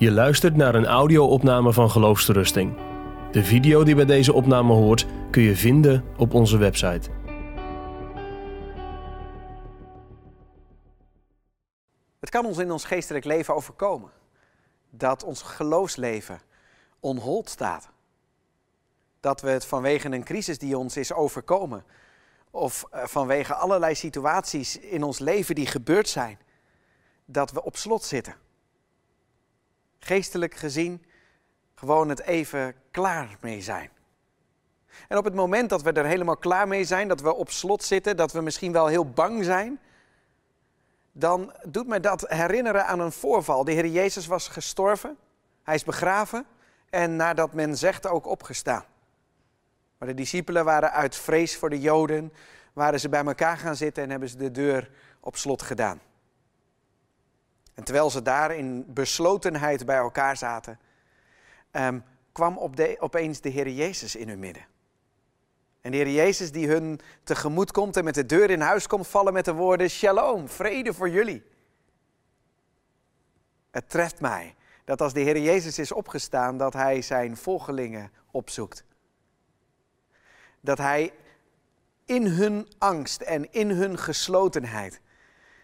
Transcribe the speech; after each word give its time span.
Je 0.00 0.10
luistert 0.10 0.56
naar 0.56 0.74
een 0.74 0.86
audio-opname 0.86 1.72
van 1.72 1.90
Geloofsterusting. 1.90 2.76
De 3.32 3.44
video 3.44 3.84
die 3.84 3.94
bij 3.94 4.04
deze 4.04 4.32
opname 4.32 4.72
hoort 4.72 5.06
kun 5.30 5.42
je 5.42 5.56
vinden 5.56 6.04
op 6.16 6.34
onze 6.34 6.56
website. 6.56 7.10
Het 12.20 12.30
kan 12.30 12.46
ons 12.46 12.58
in 12.58 12.70
ons 12.70 12.84
geestelijk 12.84 13.24
leven 13.24 13.54
overkomen 13.54 14.10
dat 14.90 15.24
ons 15.24 15.42
geloofsleven 15.42 16.40
onhold 17.00 17.48
staat. 17.48 17.88
Dat 19.20 19.40
we 19.40 19.50
het 19.50 19.64
vanwege 19.64 20.08
een 20.08 20.24
crisis 20.24 20.58
die 20.58 20.78
ons 20.78 20.96
is 20.96 21.12
overkomen, 21.12 21.84
of 22.50 22.84
eh, 22.90 23.04
vanwege 23.04 23.54
allerlei 23.54 23.94
situaties 23.94 24.78
in 24.78 25.02
ons 25.02 25.18
leven 25.18 25.54
die 25.54 25.66
gebeurd 25.66 26.08
zijn, 26.08 26.38
dat 27.24 27.50
we 27.50 27.62
op 27.62 27.76
slot 27.76 28.04
zitten. 28.04 28.34
Geestelijk 30.00 30.54
gezien 30.54 31.04
gewoon 31.74 32.08
het 32.08 32.20
even 32.20 32.74
klaar 32.90 33.36
mee 33.40 33.60
zijn. 33.60 33.90
En 35.08 35.18
op 35.18 35.24
het 35.24 35.34
moment 35.34 35.70
dat 35.70 35.82
we 35.82 35.92
er 35.92 36.04
helemaal 36.04 36.36
klaar 36.36 36.68
mee 36.68 36.84
zijn, 36.84 37.08
dat 37.08 37.20
we 37.20 37.34
op 37.34 37.50
slot 37.50 37.82
zitten, 37.82 38.16
dat 38.16 38.32
we 38.32 38.40
misschien 38.40 38.72
wel 38.72 38.86
heel 38.86 39.10
bang 39.10 39.44
zijn, 39.44 39.80
dan 41.12 41.52
doet 41.66 41.86
mij 41.86 42.00
dat 42.00 42.24
herinneren 42.28 42.86
aan 42.86 43.00
een 43.00 43.12
voorval. 43.12 43.64
De 43.64 43.72
Heer 43.72 43.86
Jezus 43.86 44.26
was 44.26 44.48
gestorven, 44.48 45.16
hij 45.62 45.74
is 45.74 45.84
begraven 45.84 46.46
en 46.90 47.16
nadat 47.16 47.54
men 47.54 47.76
zegt 47.76 48.06
ook 48.06 48.26
opgestaan. 48.26 48.84
Maar 49.98 50.08
de 50.08 50.14
discipelen 50.14 50.64
waren 50.64 50.92
uit 50.92 51.16
vrees 51.16 51.56
voor 51.56 51.70
de 51.70 51.80
Joden, 51.80 52.32
waren 52.72 53.00
ze 53.00 53.08
bij 53.08 53.24
elkaar 53.24 53.56
gaan 53.56 53.76
zitten 53.76 54.02
en 54.02 54.10
hebben 54.10 54.28
ze 54.28 54.36
de 54.36 54.50
deur 54.50 54.90
op 55.20 55.36
slot 55.36 55.62
gedaan. 55.62 56.00
En 57.80 57.86
terwijl 57.86 58.10
ze 58.10 58.22
daar 58.22 58.56
in 58.56 58.84
beslotenheid 58.88 59.86
bij 59.86 59.96
elkaar 59.96 60.36
zaten, 60.36 60.78
um, 61.72 62.04
kwam 62.32 62.58
opeens 62.98 63.40
de 63.40 63.48
Heer 63.48 63.68
Jezus 63.68 64.16
in 64.16 64.28
hun 64.28 64.38
midden. 64.38 64.66
En 65.80 65.90
de 65.90 65.96
Heer 65.96 66.10
Jezus 66.10 66.52
die 66.52 66.68
hun 66.68 67.00
tegemoet 67.22 67.72
komt 67.72 67.96
en 67.96 68.04
met 68.04 68.14
de 68.14 68.26
deur 68.26 68.50
in 68.50 68.60
huis 68.60 68.86
komt 68.86 69.08
vallen 69.08 69.32
met 69.32 69.44
de 69.44 69.52
woorden 69.52 69.90
Shalom, 69.90 70.48
vrede 70.48 70.94
voor 70.94 71.08
jullie. 71.08 71.42
Het 73.70 73.90
treft 73.90 74.20
mij 74.20 74.54
dat 74.84 75.00
als 75.00 75.12
de 75.12 75.20
Heer 75.20 75.38
Jezus 75.38 75.78
is 75.78 75.92
opgestaan, 75.92 76.58
dat 76.58 76.72
Hij 76.72 77.02
zijn 77.02 77.36
volgelingen 77.36 78.12
opzoekt. 78.30 78.84
Dat 80.60 80.78
Hij 80.78 81.12
in 82.04 82.26
hun 82.26 82.68
angst 82.78 83.20
en 83.20 83.52
in 83.52 83.70
hun 83.70 83.98
geslotenheid, 83.98 85.00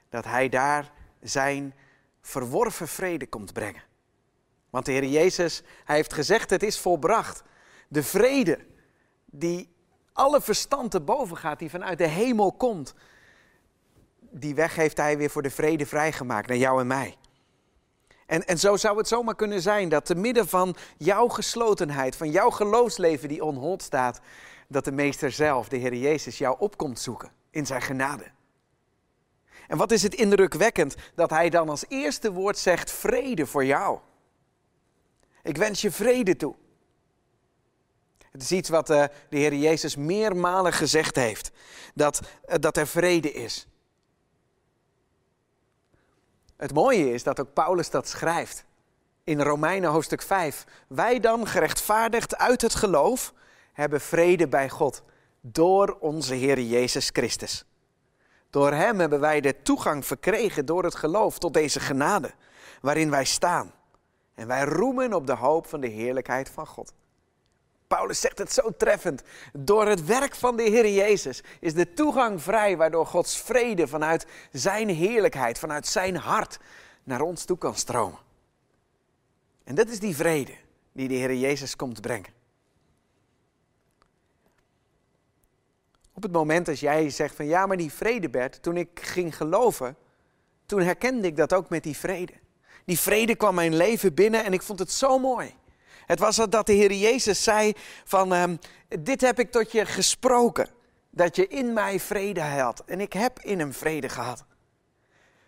dat 0.08 0.25
Hij 0.25 0.48
daar 0.48 0.92
zijn 1.20 1.75
verworven 2.27 2.89
vrede 2.89 3.27
komt 3.27 3.53
brengen. 3.53 3.83
Want 4.71 4.85
de 4.85 4.93
Heer 4.93 5.05
Jezus, 5.05 5.63
Hij 5.85 5.97
heeft 5.97 6.13
gezegd, 6.13 6.51
het 6.51 6.63
is 6.63 6.79
volbracht. 6.79 7.43
De 7.89 8.03
vrede 8.03 8.59
die 9.25 9.75
alle 10.13 10.41
verstand 10.41 10.91
te 10.91 11.01
boven 11.01 11.37
gaat, 11.37 11.59
die 11.59 11.71
vanuit 11.71 11.99
de 11.99 12.07
hemel 12.07 12.53
komt, 12.53 12.95
die 14.21 14.55
weg 14.55 14.75
heeft 14.75 14.97
Hij 14.97 15.19
weer 15.19 15.31
voor 15.31 15.43
de 15.43 15.51
vrede 15.51 15.87
vrijgemaakt 15.87 16.49
naar 16.49 16.57
jou 16.57 16.81
en 16.81 16.87
mij. 16.87 17.17
En, 18.27 18.47
en 18.47 18.59
zo 18.59 18.77
zou 18.77 18.99
het 18.99 19.09
zomaar 19.09 19.35
kunnen 19.35 19.61
zijn 19.61 19.89
dat 19.89 20.05
te 20.05 20.15
midden 20.15 20.49
van 20.49 20.77
jouw 20.99 21.29
geslotenheid, 21.29 22.17
van 22.17 22.31
jouw 22.31 22.51
geloofsleven 22.51 23.29
die 23.29 23.45
onhold 23.45 23.83
staat, 23.83 24.21
dat 24.69 24.85
de 24.85 24.93
Meester 24.93 25.33
zelf, 25.33 25.69
de 25.69 25.77
Heer 25.77 25.95
Jezus, 25.95 26.39
jou 26.39 26.57
opkomt 26.59 27.01
zoeken 27.01 27.31
in 27.51 27.67
zijn 27.67 27.83
genade. 27.83 28.35
En 29.69 29.77
wat 29.77 29.92
is 29.92 30.03
het 30.03 30.14
indrukwekkend 30.14 30.95
dat 31.14 31.31
hij 31.31 31.50
dan 31.50 31.69
als 31.69 31.84
eerste 31.89 32.33
woord 32.33 32.59
zegt: 32.59 32.91
vrede 32.91 33.47
voor 33.47 33.64
jou. 33.64 33.98
Ik 35.42 35.56
wens 35.56 35.81
je 35.81 35.91
vrede 35.91 36.36
toe. 36.36 36.55
Het 38.33 38.42
is 38.42 38.52
iets 38.52 38.68
wat 38.68 38.91
eh, 38.91 39.05
de 39.29 39.36
Heer 39.36 39.55
Jezus 39.55 39.96
meermalen 39.96 40.73
gezegd 40.73 41.17
heeft: 41.17 41.51
dat, 41.95 42.20
eh, 42.45 42.58
dat 42.61 42.77
er 42.77 42.86
vrede 42.86 43.33
is. 43.33 43.67
Het 46.57 46.74
mooie 46.74 47.12
is 47.12 47.23
dat 47.23 47.41
ook 47.41 47.52
Paulus 47.52 47.91
dat 47.91 48.08
schrijft 48.08 48.64
in 49.24 49.41
Romeinen 49.41 49.91
hoofdstuk 49.91 50.23
5. 50.23 50.64
Wij 50.89 51.20
dan, 51.20 51.46
gerechtvaardigd 51.46 52.36
uit 52.36 52.62
het 52.62 52.74
geloof, 52.74 53.33
hebben 53.73 54.01
vrede 54.01 54.48
bij 54.48 54.68
God 54.68 55.02
door 55.41 55.96
onze 56.01 56.35
Heer 56.35 56.61
Jezus 56.61 57.11
Christus. 57.12 57.64
Door 58.56 58.72
Hem 58.72 59.00
hebben 59.00 59.20
wij 59.20 59.40
de 59.40 59.62
toegang 59.62 60.06
verkregen 60.06 60.67
door 60.67 60.84
het 60.84 60.94
geloof 60.94 61.39
tot 61.39 61.55
deze 61.55 61.80
genade 61.80 62.30
waarin 62.80 63.11
wij 63.11 63.24
staan. 63.24 63.72
En 64.34 64.46
wij 64.46 64.64
roemen 64.64 65.12
op 65.12 65.27
de 65.27 65.34
hoop 65.34 65.67
van 65.67 65.80
de 65.80 65.86
heerlijkheid 65.86 66.50
van 66.50 66.67
God. 66.67 66.92
Paulus 67.86 68.20
zegt 68.20 68.39
het 68.39 68.52
zo 68.52 68.70
treffend. 68.77 69.22
Door 69.52 69.86
het 69.86 70.05
werk 70.05 70.34
van 70.34 70.56
de 70.56 70.62
Heer 70.62 70.89
Jezus 70.89 71.42
is 71.61 71.74
de 71.74 71.92
toegang 71.92 72.42
vrij 72.42 72.77
waardoor 72.77 73.06
Gods 73.06 73.40
vrede 73.40 73.89
vanuit 73.89 74.27
Zijn 74.52 74.88
heerlijkheid, 74.88 75.58
vanuit 75.58 75.86
Zijn 75.86 76.17
hart 76.17 76.58
naar 77.05 77.20
ons 77.20 77.44
toe 77.44 77.58
kan 77.58 77.74
stromen. 77.74 78.18
En 79.64 79.74
dat 79.74 79.88
is 79.88 80.00
die 80.00 80.17
vrede 80.17 80.55
die 80.92 81.08
de 81.08 81.14
Heer 81.14 81.34
Jezus 81.34 81.77
komt 81.77 82.00
brengen. 82.00 82.36
Op 86.17 86.23
het 86.23 86.33
moment 86.33 86.69
als 86.69 86.81
jij 86.81 87.11
zegt 87.11 87.35
van 87.35 87.47
ja, 87.47 87.67
maar 87.67 87.77
die 87.77 87.93
vrede 87.93 88.31
Bert, 88.31 88.63
toen 88.63 88.77
ik 88.77 88.89
ging 88.95 89.37
geloven, 89.37 89.97
toen 90.67 90.81
herkende 90.81 91.27
ik 91.27 91.37
dat 91.37 91.53
ook 91.53 91.69
met 91.69 91.83
die 91.83 91.97
vrede. 91.97 92.33
Die 92.85 92.99
vrede 92.99 93.35
kwam 93.35 93.55
mijn 93.55 93.77
leven 93.77 94.15
binnen 94.15 94.45
en 94.45 94.53
ik 94.53 94.63
vond 94.63 94.79
het 94.79 94.93
zo 94.93 95.19
mooi. 95.19 95.55
Het 96.07 96.19
was 96.19 96.37
dat 96.37 96.67
de 96.67 96.73
Heer 96.73 96.93
Jezus 96.93 97.43
zei 97.43 97.73
van 98.05 98.35
ehm, 98.35 98.57
dit 99.01 99.21
heb 99.21 99.39
ik 99.39 99.51
tot 99.51 99.73
je 99.73 99.87
gesproken. 99.87 100.69
Dat 101.11 101.37
je 101.37 101.47
in 101.47 101.73
mij 101.73 102.01
vrede 102.01 102.41
had. 102.41 102.83
En 102.87 103.01
ik 103.01 103.13
heb 103.13 103.41
in 103.41 103.59
hem 103.59 103.73
vrede 103.73 104.09
gehad. 104.09 104.45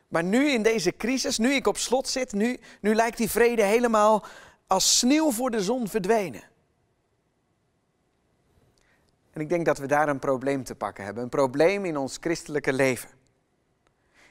Maar 0.09 0.25
nu 0.25 0.50
in 0.50 0.62
deze 0.62 0.97
crisis, 0.97 1.39
nu 1.39 1.53
ik 1.53 1.67
op 1.67 1.77
slot 1.77 2.09
zit, 2.09 2.33
nu, 2.33 2.61
nu 2.81 2.95
lijkt 2.95 3.17
die 3.17 3.31
vrede 3.31 3.62
helemaal 3.62 4.25
als 4.67 4.99
sneeuw 4.99 5.31
voor 5.31 5.50
de 5.50 5.62
zon 5.62 5.89
verdwenen. 5.89 6.43
En 9.38 9.44
ik 9.44 9.50
denk 9.50 9.66
dat 9.66 9.78
we 9.78 9.87
daar 9.87 10.09
een 10.09 10.19
probleem 10.19 10.65
te 10.65 10.75
pakken 10.75 11.04
hebben. 11.04 11.22
Een 11.22 11.28
probleem 11.28 11.84
in 11.84 11.97
ons 11.97 12.16
christelijke 12.21 12.72
leven. 12.72 13.09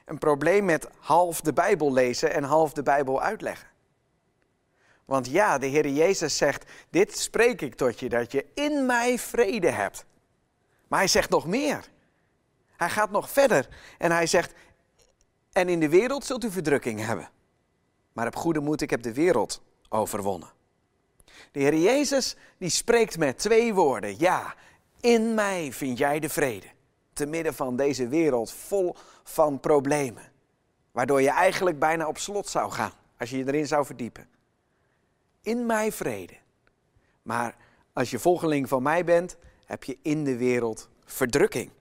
Een 0.06 0.18
probleem 0.18 0.66
met 0.66 0.88
half 1.00 1.42
de 1.42 1.54
Bijbel 1.54 1.94
lezen 1.94 2.34
en 2.34 2.44
half 2.44 2.74
de 2.74 2.84
Bijbel 2.84 3.22
uitleggen. 3.22 3.68
Want 5.06 5.28
ja, 5.28 5.58
de 5.58 5.66
Heer 5.66 5.88
Jezus 5.88 6.38
zegt, 6.38 6.72
dit 6.90 7.18
spreek 7.18 7.62
ik 7.62 7.76
tot 7.76 8.00
je, 8.00 8.10
dat 8.10 8.32
je 8.32 8.46
in 8.54 8.86
mij 8.86 9.20
vrede 9.20 9.70
hebt. 9.70 10.06
Maar 10.88 11.00
hij 11.00 11.08
zegt 11.08 11.30
nog 11.30 11.46
meer. 11.46 11.90
Hij 12.78 12.90
gaat 12.90 13.12
nog 13.12 13.30
verder 13.30 13.68
en 13.98 14.12
hij 14.12 14.28
zegt, 14.28 14.54
en 15.52 15.70
in 15.70 15.80
de 15.80 15.90
wereld 15.90 16.26
zult 16.26 16.44
u 16.44 16.52
verdrukking 16.52 17.06
hebben. 17.06 17.30
Maar 18.14 18.28
op 18.28 18.36
goede 18.36 18.60
moed, 18.60 18.82
ik 18.82 18.90
heb 18.90 19.02
de 19.02 19.14
wereld 19.14 19.62
overwonnen. 19.90 20.50
De 21.52 21.60
Heer 21.60 21.76
Jezus 21.76 22.36
die 22.58 22.70
spreekt 22.70 23.18
met 23.18 23.38
twee 23.38 23.74
woorden. 23.74 24.20
Ja, 24.20 24.56
in 25.00 25.34
mij 25.34 25.72
vind 25.74 25.98
jij 25.98 26.20
de 26.20 26.30
vrede. 26.30 26.68
Te 27.14 27.26
midden 27.26 27.54
van 27.54 27.76
deze 27.76 28.08
wereld 28.08 28.52
vol 28.52 28.96
van 29.24 29.60
problemen. 29.60 30.32
Waardoor 30.92 31.22
je 31.22 31.30
eigenlijk 31.30 31.80
bijna 31.80 32.08
op 32.08 32.18
slot 32.18 32.48
zou 32.48 32.72
gaan 32.72 32.92
als 33.18 33.30
je 33.30 33.38
je 33.38 33.48
erin 33.48 33.68
zou 33.68 33.86
verdiepen. 33.86 34.28
In 35.42 35.66
mij 35.66 35.92
vrede. 35.92 36.34
Maar 37.22 37.56
als 37.94 38.10
je 38.10 38.20
volgeling 38.20 38.68
van 38.68 38.84
mij 38.84 39.04
bent, 39.04 39.38
heb 39.66 39.84
je 39.84 39.98
in 40.02 40.24
de 40.24 40.38
wereld 40.38 40.90
verdrukking. 41.06 41.72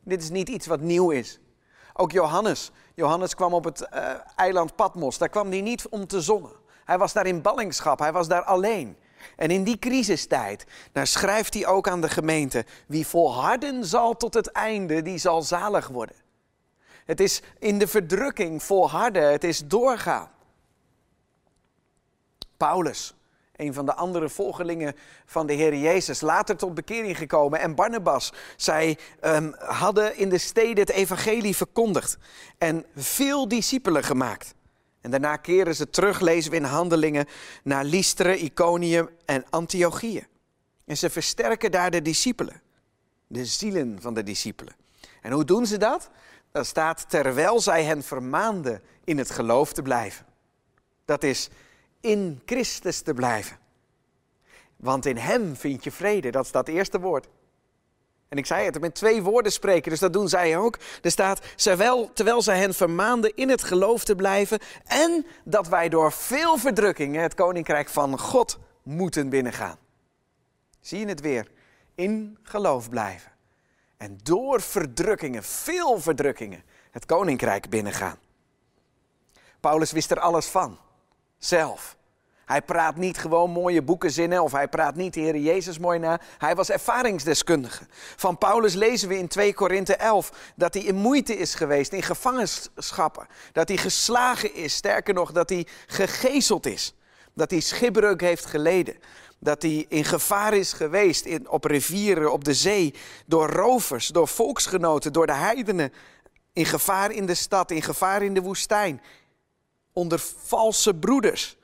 Dit 0.00 0.22
is 0.22 0.30
niet 0.30 0.48
iets 0.48 0.66
wat 0.66 0.80
nieuw 0.80 1.10
is. 1.10 1.40
Ook 1.92 2.12
Johannes. 2.12 2.70
Johannes 2.94 3.34
kwam 3.34 3.54
op 3.54 3.64
het 3.64 3.88
uh, 3.94 4.14
eiland 4.36 4.76
Patmos. 4.76 5.18
Daar 5.18 5.28
kwam 5.28 5.50
hij 5.50 5.60
niet 5.60 5.88
om 5.88 6.06
te 6.06 6.20
zonnen. 6.20 6.52
Hij 6.84 6.98
was 6.98 7.12
daar 7.12 7.26
in 7.26 7.42
ballingschap. 7.42 7.98
Hij 7.98 8.12
was 8.12 8.28
daar 8.28 8.42
alleen. 8.42 8.96
En 9.36 9.50
in 9.50 9.64
die 9.64 9.78
crisistijd, 9.78 10.64
daar 10.92 11.06
schrijft 11.06 11.54
hij 11.54 11.66
ook 11.66 11.88
aan 11.88 12.00
de 12.00 12.08
gemeente, 12.08 12.64
wie 12.86 13.06
volharden 13.06 13.84
zal 13.84 14.16
tot 14.16 14.34
het 14.34 14.50
einde, 14.50 15.02
die 15.02 15.18
zal 15.18 15.42
zalig 15.42 15.88
worden. 15.88 16.16
Het 17.04 17.20
is 17.20 17.42
in 17.58 17.78
de 17.78 17.86
verdrukking 17.86 18.62
volharden, 18.62 19.30
het 19.32 19.44
is 19.44 19.66
doorgaan. 19.66 20.30
Paulus, 22.56 23.14
een 23.56 23.74
van 23.74 23.86
de 23.86 23.94
andere 23.94 24.28
volgelingen 24.28 24.96
van 25.26 25.46
de 25.46 25.52
Heer 25.52 25.76
Jezus, 25.76 26.20
later 26.20 26.56
tot 26.56 26.74
bekering 26.74 27.18
gekomen. 27.18 27.60
En 27.60 27.74
Barnabas, 27.74 28.32
zij 28.56 28.98
um, 29.20 29.54
hadden 29.58 30.16
in 30.16 30.28
de 30.28 30.38
steden 30.38 30.78
het 30.78 30.90
evangelie 30.90 31.56
verkondigd 31.56 32.18
en 32.58 32.86
veel 32.96 33.48
discipelen 33.48 34.04
gemaakt. 34.04 34.54
En 35.02 35.10
daarna 35.10 35.36
keren 35.36 35.74
ze 35.74 35.90
terug, 35.90 36.20
lezen 36.20 36.50
we 36.50 36.56
in 36.56 36.64
Handelingen, 36.64 37.26
naar 37.62 37.84
Lystra, 37.84 38.34
Iconium 38.34 39.08
en 39.24 39.44
Antiochië. 39.50 40.26
En 40.84 40.96
ze 40.96 41.10
versterken 41.10 41.70
daar 41.70 41.90
de 41.90 42.02
discipelen, 42.02 42.62
de 43.26 43.44
zielen 43.44 43.98
van 44.00 44.14
de 44.14 44.22
discipelen. 44.22 44.74
En 45.20 45.32
hoe 45.32 45.44
doen 45.44 45.66
ze 45.66 45.78
dat? 45.78 46.10
Dat 46.52 46.66
staat 46.66 47.10
terwijl 47.10 47.60
zij 47.60 47.84
hen 47.84 48.02
vermaanden 48.02 48.82
in 49.04 49.18
het 49.18 49.30
geloof 49.30 49.72
te 49.72 49.82
blijven. 49.82 50.26
Dat 51.04 51.22
is 51.22 51.48
in 52.00 52.42
Christus 52.46 53.00
te 53.00 53.14
blijven. 53.14 53.58
Want 54.76 55.06
in 55.06 55.16
Hem 55.16 55.56
vind 55.56 55.84
je 55.84 55.92
vrede, 55.92 56.30
dat 56.30 56.44
is 56.44 56.52
dat 56.52 56.68
eerste 56.68 57.00
woord. 57.00 57.28
En 58.32 58.38
ik 58.38 58.46
zei 58.46 58.64
het, 58.64 58.80
met 58.80 58.94
twee 58.94 59.22
woorden 59.22 59.52
spreken, 59.52 59.90
dus 59.90 60.00
dat 60.00 60.12
doen 60.12 60.28
zij 60.28 60.56
ook. 60.56 60.78
Er 61.02 61.10
staat, 61.10 61.40
terwijl, 61.56 62.10
terwijl 62.12 62.42
zij 62.42 62.58
hen 62.58 62.74
vermaanden 62.74 63.36
in 63.36 63.48
het 63.48 63.62
geloof 63.62 64.04
te 64.04 64.14
blijven 64.14 64.58
en 64.86 65.26
dat 65.44 65.68
wij 65.68 65.88
door 65.88 66.12
veel 66.12 66.56
verdrukkingen 66.56 67.22
het 67.22 67.34
koninkrijk 67.34 67.88
van 67.88 68.18
God 68.18 68.58
moeten 68.82 69.28
binnengaan. 69.28 69.76
Zie 70.80 70.98
je 70.98 71.06
het 71.06 71.20
weer? 71.20 71.50
In 71.94 72.38
geloof 72.42 72.88
blijven. 72.88 73.32
En 73.96 74.18
door 74.22 74.60
verdrukkingen, 74.60 75.42
veel 75.42 76.00
verdrukkingen, 76.00 76.62
het 76.90 77.06
koninkrijk 77.06 77.68
binnengaan. 77.68 78.18
Paulus 79.60 79.92
wist 79.92 80.10
er 80.10 80.20
alles 80.20 80.46
van, 80.46 80.78
zelf. 81.38 81.96
Hij 82.52 82.62
praat 82.62 82.96
niet 82.96 83.18
gewoon 83.18 83.50
mooie 83.50 83.82
boekenzinnen 83.82 84.42
of 84.42 84.52
hij 84.52 84.68
praat 84.68 84.94
niet 84.94 85.14
de 85.14 85.20
Heer 85.20 85.36
Jezus 85.36 85.78
mooi 85.78 85.98
na. 85.98 86.20
Hij 86.38 86.54
was 86.54 86.70
ervaringsdeskundige. 86.70 87.86
Van 88.16 88.38
Paulus 88.38 88.74
lezen 88.74 89.08
we 89.08 89.18
in 89.18 89.28
2 89.28 89.54
Korinthe 89.54 89.96
11 89.96 90.52
dat 90.56 90.74
hij 90.74 90.82
in 90.82 90.94
moeite 90.94 91.36
is 91.36 91.54
geweest, 91.54 91.92
in 91.92 92.02
gevangenschappen. 92.02 93.26
Dat 93.52 93.68
hij 93.68 93.76
geslagen 93.76 94.54
is, 94.54 94.74
sterker 94.74 95.14
nog 95.14 95.32
dat 95.32 95.48
hij 95.48 95.66
gegezeld 95.86 96.66
is. 96.66 96.94
Dat 97.34 97.50
hij 97.50 97.60
schipbreuk 97.60 98.20
heeft 98.20 98.46
geleden. 98.46 98.96
Dat 99.38 99.62
hij 99.62 99.86
in 99.88 100.04
gevaar 100.04 100.54
is 100.54 100.72
geweest 100.72 101.24
in, 101.24 101.48
op 101.48 101.64
rivieren, 101.64 102.32
op 102.32 102.44
de 102.44 102.54
zee, 102.54 102.94
door 103.26 103.50
rovers, 103.50 104.06
door 104.06 104.28
volksgenoten, 104.28 105.12
door 105.12 105.26
de 105.26 105.34
heidenen. 105.34 105.92
In 106.52 106.66
gevaar 106.66 107.10
in 107.10 107.26
de 107.26 107.34
stad, 107.34 107.70
in 107.70 107.82
gevaar 107.82 108.22
in 108.22 108.34
de 108.34 108.42
woestijn. 108.42 109.02
Onder 109.92 110.18
valse 110.44 110.94
broeders. 110.94 111.60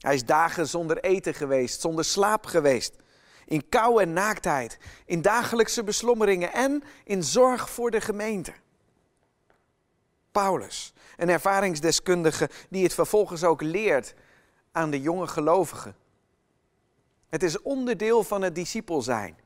Hij 0.00 0.14
is 0.14 0.24
dagen 0.24 0.68
zonder 0.68 0.98
eten 0.98 1.34
geweest, 1.34 1.80
zonder 1.80 2.04
slaap 2.04 2.46
geweest. 2.46 2.96
In 3.44 3.68
kou 3.68 4.02
en 4.02 4.12
naaktheid, 4.12 4.78
in 5.04 5.22
dagelijkse 5.22 5.84
beslommeringen 5.84 6.52
en 6.52 6.82
in 7.04 7.24
zorg 7.24 7.70
voor 7.70 7.90
de 7.90 8.00
gemeente. 8.00 8.52
Paulus, 10.32 10.92
een 11.16 11.28
ervaringsdeskundige 11.28 12.50
die 12.68 12.82
het 12.82 12.94
vervolgens 12.94 13.44
ook 13.44 13.62
leert 13.62 14.14
aan 14.72 14.90
de 14.90 15.00
jonge 15.00 15.26
gelovigen. 15.26 15.96
Het 17.28 17.42
is 17.42 17.62
onderdeel 17.62 18.22
van 18.22 18.42
het 18.42 18.54
discipel 18.54 19.02
zijn. 19.02 19.36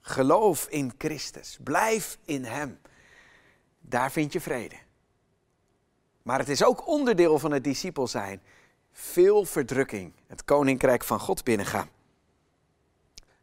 Geloof 0.00 0.66
in 0.68 0.92
Christus, 0.98 1.58
blijf 1.62 2.18
in 2.24 2.44
Hem. 2.44 2.80
Daar 3.80 4.12
vind 4.12 4.32
je 4.32 4.40
vrede. 4.40 4.76
Maar 6.22 6.38
het 6.38 6.48
is 6.48 6.64
ook 6.64 6.86
onderdeel 6.86 7.38
van 7.38 7.52
het 7.52 7.64
discipel 7.64 8.06
zijn 8.06 8.42
veel 8.92 9.44
verdrukking 9.44 10.12
het 10.26 10.44
koninkrijk 10.44 11.04
van 11.04 11.20
God 11.20 11.44
binnengaan. 11.44 11.88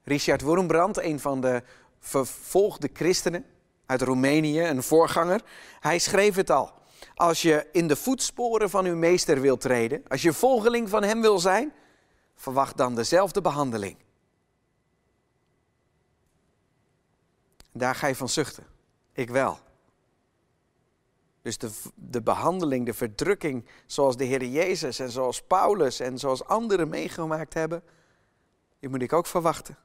Richard 0.04 0.42
Wurmbrand, 0.42 0.98
een 0.98 1.20
van 1.20 1.42
de 1.42 1.64
vervolgde 2.00 2.90
christenen 2.94 3.46
uit 3.86 4.02
Roemenië, 4.02 4.62
een 4.62 4.84
voorganger, 4.84 5.42
hij 5.80 6.00
schreef 6.00 6.36
het 6.36 6.50
al. 6.50 6.72
Als 7.16 7.42
je 7.42 7.68
in 7.72 7.88
de 7.88 7.96
voetsporen 7.96 8.70
van 8.70 8.86
uw 8.86 8.96
meester 8.96 9.42
wilt 9.42 9.62
treden, 9.62 10.04
als 10.08 10.22
je 10.22 10.34
volgeling 10.34 10.90
van 10.90 11.04
hem 11.04 11.22
wil 11.22 11.40
zijn, 11.40 11.74
verwacht 12.36 12.78
dan 12.78 12.96
dezelfde 12.96 13.42
behandeling. 13.42 13.98
Daar 17.72 17.96
ga 17.96 18.08
je 18.08 18.16
van 18.16 18.30
zuchten. 18.30 18.66
Ik 19.14 19.30
wel. 19.30 19.60
Dus 21.48 21.58
de, 21.58 21.72
de 21.96 22.22
behandeling, 22.22 22.86
de 22.86 22.94
verdrukking 22.94 23.66
zoals 23.86 24.18
de 24.18 24.24
Heer 24.24 24.46
Jezus 24.46 25.00
en 25.00 25.12
zoals 25.12 25.42
Paulus 25.42 26.00
en 26.00 26.18
zoals 26.18 26.44
anderen 26.44 26.90
meegemaakt 26.90 27.54
hebben, 27.54 27.84
die 28.80 28.90
moet 28.90 29.02
ik 29.02 29.14
ook 29.14 29.26
verwachten. 29.26 29.78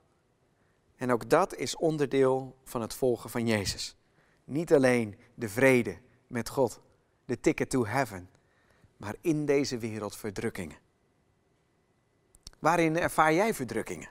En 0.97 1.12
ook 1.12 1.31
dat 1.31 1.55
is 1.55 1.76
onderdeel 1.76 2.56
van 2.64 2.81
het 2.81 2.94
volgen 2.94 3.31
van 3.31 3.47
Jezus. 3.47 3.97
Niet 4.44 4.73
alleen 4.73 5.19
de 5.35 5.49
vrede 5.49 5.99
met 6.26 6.49
God, 6.49 6.81
de 7.25 7.41
ticket 7.41 7.70
to 7.70 7.87
heaven, 7.87 8.31
maar 8.97 9.15
in 9.20 9.47
deze 9.47 9.79
wereld 9.79 10.17
verdrukkingen. 10.17 10.79
Waarin 12.58 12.97
ervaar 12.97 13.35
jij 13.35 13.55
verdrukkingen? 13.55 14.08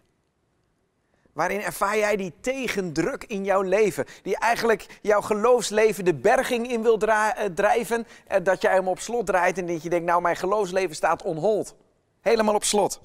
Waarin 1.34 1.62
ervaar 1.62 1.98
jij 1.98 2.16
die 2.16 2.34
tegendruk 2.40 3.24
in 3.24 3.44
jouw 3.44 3.62
leven? 3.62 4.06
Die 4.22 4.38
eigenlijk 4.38 5.00
jouw 5.02 5.22
geloofsleven 5.22 6.06
de 6.06 6.14
berging 6.14 6.72
in 6.72 6.82
wil 6.82 6.98
eh, 7.00 7.46
drijven. 7.46 8.08
Eh, 8.28 8.44
dat 8.44 8.62
jij 8.62 8.74
hem 8.74 8.88
op 8.88 9.00
slot 9.00 9.26
draait 9.26 9.58
en 9.58 9.66
dat 9.66 9.84
je 9.84 9.90
denkt, 9.90 10.06
nou 10.06 10.22
mijn 10.22 10.36
geloofsleven 10.36 10.96
staat 10.96 11.24
onhold. 11.24 11.76
Helemaal 12.22 12.56
op 12.56 12.64
slot. 12.64 13.00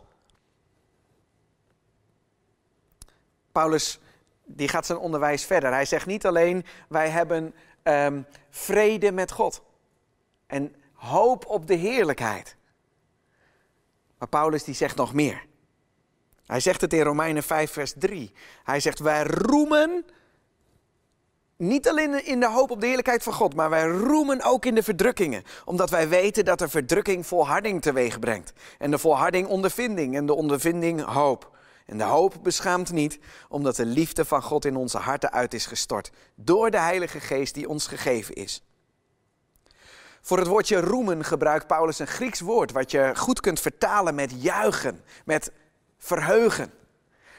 Paulus 3.52 4.00
die 4.44 4.68
gaat 4.68 4.86
zijn 4.86 4.98
onderwijs 4.98 5.44
verder. 5.44 5.72
Hij 5.72 5.84
zegt 5.84 6.06
niet 6.06 6.26
alleen, 6.26 6.64
wij 6.88 7.08
hebben 7.08 7.54
um, 7.82 8.26
vrede 8.50 9.12
met 9.12 9.32
God. 9.32 9.62
En 10.46 10.74
hoop 10.92 11.46
op 11.46 11.66
de 11.66 11.74
heerlijkheid. 11.74 12.56
Maar 14.18 14.28
Paulus 14.28 14.64
die 14.64 14.74
zegt 14.74 14.96
nog 14.96 15.14
meer. 15.14 15.46
Hij 16.46 16.60
zegt 16.60 16.80
het 16.80 16.92
in 16.92 17.02
Romeinen 17.02 17.42
5, 17.42 17.72
vers 17.72 17.92
3. 17.98 18.32
Hij 18.64 18.80
zegt: 18.80 18.98
Wij 18.98 19.22
roemen 19.24 20.04
niet 21.56 21.88
alleen 21.88 22.26
in 22.26 22.40
de 22.40 22.50
hoop 22.50 22.70
op 22.70 22.80
de 22.80 22.86
heerlijkheid 22.86 23.22
van 23.22 23.32
God, 23.32 23.54
maar 23.54 23.70
wij 23.70 23.86
roemen 23.86 24.42
ook 24.42 24.64
in 24.64 24.74
de 24.74 24.82
verdrukkingen. 24.82 25.42
Omdat 25.64 25.90
wij 25.90 26.08
weten 26.08 26.44
dat 26.44 26.58
de 26.58 26.68
verdrukking 26.68 27.26
volharding 27.26 27.82
teweeg 27.82 28.18
brengt. 28.18 28.52
En 28.78 28.90
de 28.90 28.98
volharding 28.98 29.46
ondervinding 29.46 30.16
en 30.16 30.26
de 30.26 30.34
ondervinding 30.34 31.04
hoop. 31.04 31.54
En 31.86 31.98
de 31.98 32.04
hoop 32.04 32.34
beschaamt 32.42 32.92
niet, 32.92 33.18
omdat 33.48 33.76
de 33.76 33.86
liefde 33.86 34.24
van 34.24 34.42
God 34.42 34.64
in 34.64 34.76
onze 34.76 34.98
harten 34.98 35.32
uit 35.32 35.54
is 35.54 35.66
gestort. 35.66 36.10
Door 36.34 36.70
de 36.70 36.78
Heilige 36.78 37.20
Geest 37.20 37.54
die 37.54 37.68
ons 37.68 37.86
gegeven 37.86 38.34
is. 38.34 38.62
Voor 40.20 40.38
het 40.38 40.46
woordje 40.46 40.80
roemen 40.80 41.24
gebruikt 41.24 41.66
Paulus 41.66 41.98
een 41.98 42.06
Grieks 42.06 42.40
woord, 42.40 42.72
wat 42.72 42.90
je 42.90 43.12
goed 43.16 43.40
kunt 43.40 43.60
vertalen 43.60 44.14
met 44.14 44.42
juichen, 44.42 45.04
met 45.24 45.52
verheugen. 45.98 46.72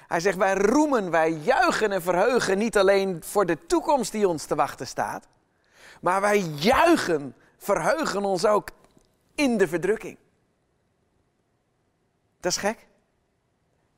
Hij 0.08 0.20
zegt, 0.20 0.38
wij 0.38 0.54
roemen, 0.54 1.12
wij 1.12 1.32
juichen 1.32 1.92
en 1.92 2.02
verheugen 2.02 2.58
niet 2.58 2.78
alleen 2.78 3.24
voor 3.24 3.46
de 3.46 3.66
toekomst 3.66 4.12
die 4.12 4.28
ons 4.28 4.46
te 4.46 4.56
wachten 4.56 4.88
staat, 4.88 5.28
maar 6.02 6.22
wij 6.22 6.40
juichen, 6.40 7.36
verheugen 7.58 8.24
ons 8.24 8.46
ook 8.46 8.70
in 9.36 9.58
de 9.58 9.68
verdrukking. 9.68 10.18
Dat 12.40 12.52
is 12.52 12.58
gek. 12.58 12.88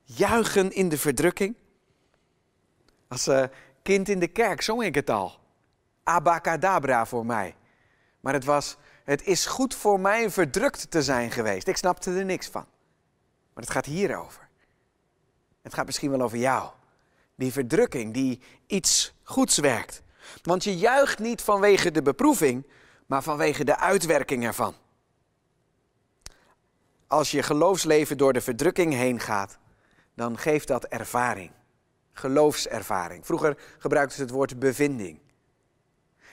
Juichen 0.04 0.72
in 0.72 0.90
de 0.90 0.98
verdrukking. 0.98 1.56
Als 3.08 3.28
uh, 3.28 3.44
kind 3.82 4.10
in 4.10 4.20
de 4.20 4.28
kerk 4.28 4.62
zong 4.62 4.84
ik 4.84 4.96
het 4.96 5.10
al. 5.10 5.40
Abacadabra 6.04 7.06
voor 7.06 7.26
mij. 7.26 7.56
Maar 8.20 8.34
het 8.34 8.46
was, 8.46 8.78
het 9.04 9.24
is 9.26 9.46
goed 9.46 9.76
voor 9.76 10.00
mij 10.00 10.30
verdrukt 10.30 10.92
te 10.92 11.04
zijn 11.04 11.32
geweest. 11.32 11.68
Ik 11.68 11.78
snapte 11.78 12.12
er 12.12 12.26
niks 12.26 12.48
van. 12.48 12.66
Maar 13.54 13.64
het 13.64 13.74
gaat 13.74 13.86
hierover. 13.86 14.49
Het 15.70 15.78
gaat 15.78 15.88
misschien 15.88 16.12
wel 16.12 16.22
over 16.22 16.38
jou. 16.38 16.70
Die 17.36 17.52
verdrukking 17.52 18.14
die 18.14 18.42
iets 18.68 19.14
goeds 19.24 19.58
werkt. 19.58 20.02
Want 20.42 20.64
je 20.64 20.78
juicht 20.78 21.20
niet 21.20 21.42
vanwege 21.42 21.92
de 21.92 22.02
beproeving, 22.02 22.68
maar 23.06 23.24
vanwege 23.24 23.64
de 23.64 23.78
uitwerking 23.78 24.46
ervan. 24.46 24.76
Als 27.08 27.32
je 27.32 27.44
geloofsleven 27.44 28.18
door 28.18 28.34
de 28.34 28.42
verdrukking 28.42 28.94
heen 28.94 29.20
gaat, 29.20 29.58
dan 30.16 30.38
geeft 30.38 30.68
dat 30.68 30.86
ervaring. 30.86 31.52
Geloofservaring. 32.12 33.26
Vroeger 33.26 33.58
gebruikten 33.78 34.16
ze 34.16 34.22
het 34.22 34.32
woord 34.32 34.60
bevinding. 34.60 35.20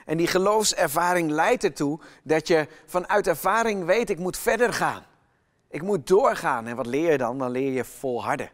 En 0.05 0.17
die 0.17 0.27
geloofservaring 0.27 1.31
leidt 1.31 1.65
ertoe 1.65 2.01
dat 2.23 2.49
je 2.49 2.69
vanuit 2.87 3.27
ervaring 3.27 3.85
weet, 3.85 4.11
ik 4.11 4.19
moet 4.19 4.39
verder 4.39 4.73
gaan. 4.73 5.05
Ik 5.69 5.83
moet 5.83 6.07
doorgaan. 6.07 6.67
En 6.67 6.77
wat 6.77 6.87
leer 6.87 7.11
je 7.11 7.19
dan? 7.19 7.39
Dan 7.39 7.51
leer 7.51 7.73
je 7.73 7.85
volharden 7.85 8.51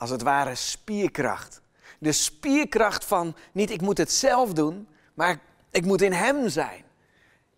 als 0.00 0.10
het 0.10 0.22
ware 0.22 0.54
spierkracht. 0.54 1.60
De 1.98 2.12
spierkracht 2.12 3.04
van 3.04 3.36
niet 3.52 3.70
ik 3.70 3.80
moet 3.80 3.98
het 3.98 4.12
zelf 4.12 4.52
doen, 4.52 4.88
maar 5.14 5.40
ik 5.70 5.84
moet 5.84 6.02
in 6.02 6.12
Hem 6.12 6.48
zijn. 6.48 6.84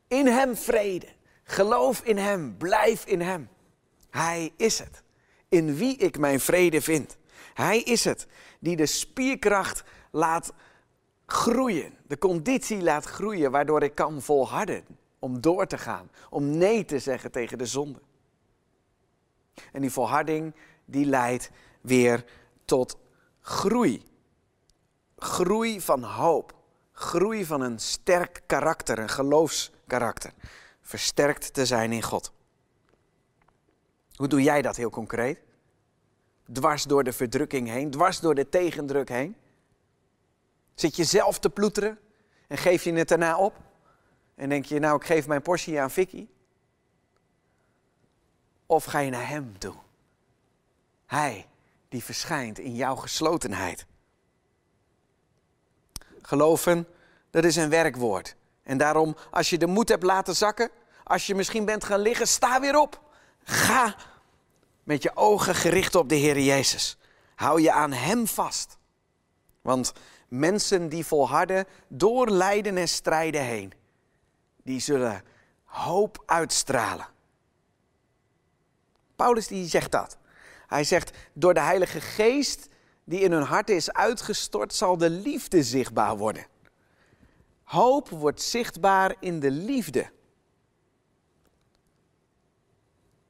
In 0.08 0.26
Hem 0.26 0.56
vrede. 0.56 1.06
Geloof 1.44 2.00
in 2.00 2.18
Hem. 2.18 2.56
Blijf 2.56 3.04
in 3.04 3.20
Hem. 3.20 3.48
Hij 4.10 4.52
is 4.56 4.78
het. 4.78 5.02
In 5.48 5.74
wie 5.74 5.96
ik 5.96 6.18
mijn 6.18 6.40
vrede 6.40 6.80
vind. 6.80 7.16
Hij 7.54 7.80
is 7.80 8.04
het 8.04 8.26
die 8.60 8.76
de 8.76 8.86
spierkracht 8.86 9.84
laat 10.10 10.52
groeien. 11.26 11.94
De 12.06 12.18
conditie 12.18 12.82
laat 12.82 13.04
groeien 13.04 13.50
waardoor 13.50 13.82
ik 13.82 13.94
kan 13.94 14.22
volharden. 14.22 14.84
Om 15.18 15.40
door 15.40 15.66
te 15.66 15.78
gaan. 15.78 16.10
Om 16.30 16.56
nee 16.56 16.84
te 16.84 16.98
zeggen 16.98 17.30
tegen 17.30 17.58
de 17.58 17.66
zonde. 17.66 18.00
En 19.72 19.80
die 19.80 19.90
volharding 19.90 20.54
die 20.84 21.06
leidt 21.06 21.50
weer 21.82 22.24
tot 22.64 22.96
groei. 23.40 24.02
Groei 25.16 25.80
van 25.80 26.02
hoop. 26.02 26.54
Groei 26.92 27.44
van 27.44 27.60
een 27.60 27.78
sterk 27.78 28.40
karakter, 28.46 28.98
een 28.98 29.08
geloofskarakter. 29.08 30.32
Versterkt 30.80 31.54
te 31.54 31.66
zijn 31.66 31.92
in 31.92 32.02
God. 32.02 32.32
Hoe 34.14 34.28
doe 34.28 34.42
jij 34.42 34.62
dat 34.62 34.76
heel 34.76 34.90
concreet? 34.90 35.40
Dwars 36.52 36.84
door 36.84 37.04
de 37.04 37.12
verdrukking 37.12 37.68
heen, 37.68 37.90
dwars 37.90 38.20
door 38.20 38.34
de 38.34 38.48
tegendruk 38.48 39.08
heen. 39.08 39.36
Zit 40.74 40.96
je 40.96 41.04
zelf 41.04 41.38
te 41.38 41.50
ploeteren 41.50 41.98
en 42.48 42.58
geef 42.58 42.84
je 42.84 42.92
het 42.92 43.08
daarna 43.08 43.38
op? 43.38 43.54
En 44.34 44.48
denk 44.48 44.64
je, 44.64 44.78
nou, 44.78 44.96
ik 44.96 45.04
geef 45.04 45.26
mijn 45.26 45.42
portie 45.42 45.80
aan 45.80 45.90
Vicky? 45.90 46.28
Of 48.66 48.84
ga 48.84 48.98
je 48.98 49.10
naar 49.10 49.28
Hem 49.28 49.58
toe? 49.58 49.74
Hij 51.06 51.46
die 51.92 52.04
verschijnt 52.04 52.58
in 52.58 52.74
jouw 52.74 52.96
geslotenheid. 52.96 53.86
Geloven, 56.22 56.86
dat 57.30 57.44
is 57.44 57.56
een 57.56 57.68
werkwoord. 57.68 58.36
En 58.62 58.78
daarom, 58.78 59.16
als 59.30 59.50
je 59.50 59.58
de 59.58 59.66
moed 59.66 59.88
hebt 59.88 60.02
laten 60.02 60.36
zakken, 60.36 60.70
als 61.04 61.26
je 61.26 61.34
misschien 61.34 61.64
bent 61.64 61.84
gaan 61.84 62.00
liggen, 62.00 62.28
sta 62.28 62.60
weer 62.60 62.78
op. 62.78 63.00
Ga 63.44 63.96
met 64.84 65.02
je 65.02 65.16
ogen 65.16 65.54
gericht 65.54 65.94
op 65.94 66.08
de 66.08 66.14
Heer 66.14 66.40
Jezus. 66.40 66.98
Hou 67.34 67.60
je 67.60 67.72
aan 67.72 67.92
Hem 67.92 68.26
vast. 68.26 68.78
Want 69.62 69.92
mensen 70.28 70.88
die 70.88 71.06
volharden 71.06 71.66
door 71.88 72.30
lijden 72.30 72.76
en 72.76 72.88
strijden 72.88 73.42
heen, 73.42 73.72
die 74.62 74.80
zullen 74.80 75.24
hoop 75.64 76.22
uitstralen. 76.26 77.06
Paulus 79.16 79.46
die 79.46 79.68
zegt 79.68 79.92
dat. 79.92 80.20
Hij 80.72 80.84
zegt, 80.84 81.10
door 81.32 81.54
de 81.54 81.60
Heilige 81.60 82.00
Geest 82.00 82.68
die 83.04 83.20
in 83.20 83.32
hun 83.32 83.42
hart 83.42 83.70
is 83.70 83.92
uitgestort, 83.92 84.74
zal 84.74 84.96
de 84.96 85.10
liefde 85.10 85.62
zichtbaar 85.62 86.16
worden. 86.16 86.46
Hoop 87.62 88.08
wordt 88.08 88.42
zichtbaar 88.42 89.14
in 89.20 89.40
de 89.40 89.50
liefde. 89.50 90.10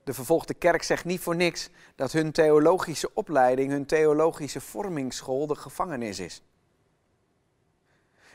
De 0.04 0.14
vervolgde 0.14 0.54
kerk 0.54 0.82
zegt 0.82 1.04
niet 1.04 1.20
voor 1.20 1.36
niks 1.36 1.68
dat 1.94 2.12
hun 2.12 2.32
theologische 2.32 3.10
opleiding, 3.14 3.70
hun 3.70 3.86
theologische 3.86 4.60
vormingsschool 4.60 5.46
de 5.46 5.54
gevangenis 5.54 6.18
is. 6.18 6.42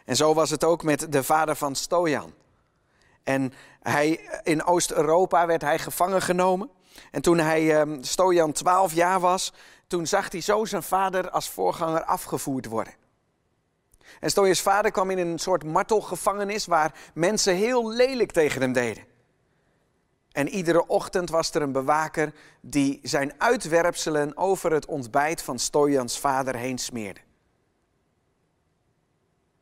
En 0.05 0.15
zo 0.15 0.33
was 0.33 0.49
het 0.49 0.63
ook 0.63 0.83
met 0.83 1.11
de 1.11 1.23
vader 1.23 1.55
van 1.55 1.75
Stojan. 1.75 2.33
En 3.23 3.53
hij, 3.81 4.29
in 4.43 4.63
Oost-Europa 4.63 5.45
werd 5.45 5.61
hij 5.61 5.79
gevangen 5.79 6.21
genomen. 6.21 6.69
En 7.11 7.21
toen 7.21 7.37
hij 7.37 7.79
um, 7.79 8.03
Stojan 8.03 8.51
12 8.51 8.93
jaar 8.93 9.19
was, 9.19 9.53
toen 9.87 10.07
zag 10.07 10.31
hij 10.31 10.41
zo 10.41 10.65
zijn 10.65 10.83
vader 10.83 11.29
als 11.29 11.49
voorganger 11.49 12.03
afgevoerd 12.03 12.65
worden. 12.65 12.93
En 14.19 14.29
Stojans 14.29 14.61
vader 14.61 14.91
kwam 14.91 15.09
in 15.11 15.17
een 15.17 15.39
soort 15.39 15.63
martelgevangenis 15.63 16.65
waar 16.65 16.93
mensen 17.13 17.55
heel 17.55 17.91
lelijk 17.91 18.31
tegen 18.31 18.61
hem 18.61 18.73
deden. 18.73 19.03
En 20.31 20.49
iedere 20.49 20.87
ochtend 20.87 21.29
was 21.29 21.53
er 21.53 21.61
een 21.61 21.71
bewaker 21.71 22.33
die 22.61 22.99
zijn 23.03 23.33
uitwerpselen 23.37 24.37
over 24.37 24.71
het 24.71 24.85
ontbijt 24.85 25.41
van 25.41 25.59
Stojans 25.59 26.19
vader 26.19 26.55
heen 26.55 26.77
smeerde. 26.77 27.19